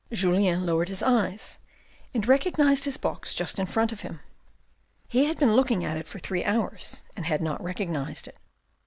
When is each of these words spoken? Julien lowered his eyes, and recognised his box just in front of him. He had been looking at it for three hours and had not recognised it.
Julien 0.11 0.65
lowered 0.65 0.89
his 0.89 1.03
eyes, 1.03 1.59
and 2.11 2.27
recognised 2.27 2.85
his 2.85 2.97
box 2.97 3.35
just 3.35 3.59
in 3.59 3.67
front 3.67 3.91
of 3.91 3.99
him. 4.01 4.19
He 5.07 5.25
had 5.25 5.37
been 5.37 5.53
looking 5.55 5.85
at 5.85 5.95
it 5.95 6.07
for 6.07 6.17
three 6.17 6.43
hours 6.43 7.03
and 7.15 7.27
had 7.27 7.39
not 7.39 7.61
recognised 7.61 8.27
it. 8.27 8.37